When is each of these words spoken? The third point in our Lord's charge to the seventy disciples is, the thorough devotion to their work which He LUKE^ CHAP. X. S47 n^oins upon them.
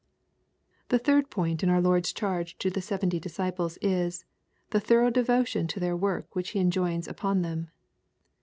The 0.89 0.97
third 0.97 1.29
point 1.29 1.61
in 1.61 1.69
our 1.69 1.79
Lord's 1.79 2.11
charge 2.11 2.57
to 2.57 2.71
the 2.71 2.81
seventy 2.81 3.19
disciples 3.19 3.77
is, 3.83 4.25
the 4.71 4.79
thorough 4.79 5.11
devotion 5.11 5.67
to 5.67 5.79
their 5.79 5.95
work 5.95 6.35
which 6.35 6.49
He 6.49 6.59
LUKE^ 6.59 6.63
CHAP. 6.63 6.69
X. 6.69 6.73
S47 6.73 6.97
n^oins 6.97 7.07
upon 7.07 7.41
them. 7.43 7.69